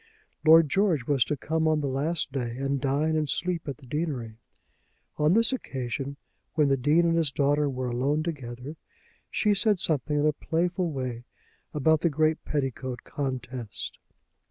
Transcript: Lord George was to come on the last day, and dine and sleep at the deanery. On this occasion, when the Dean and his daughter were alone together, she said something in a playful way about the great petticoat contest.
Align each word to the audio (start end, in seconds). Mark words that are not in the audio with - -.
Lord 0.43 0.67
George 0.67 1.05
was 1.05 1.23
to 1.25 1.37
come 1.37 1.67
on 1.67 1.81
the 1.81 1.87
last 1.87 2.31
day, 2.31 2.57
and 2.57 2.81
dine 2.81 3.15
and 3.15 3.29
sleep 3.29 3.67
at 3.67 3.77
the 3.77 3.85
deanery. 3.85 4.39
On 5.17 5.33
this 5.35 5.53
occasion, 5.53 6.17
when 6.55 6.69
the 6.69 6.75
Dean 6.75 7.05
and 7.05 7.15
his 7.15 7.31
daughter 7.31 7.69
were 7.69 7.89
alone 7.89 8.23
together, 8.23 8.77
she 9.29 9.53
said 9.53 9.77
something 9.77 10.17
in 10.17 10.25
a 10.25 10.33
playful 10.33 10.89
way 10.91 11.25
about 11.71 12.01
the 12.01 12.09
great 12.09 12.43
petticoat 12.43 13.03
contest. 13.03 13.99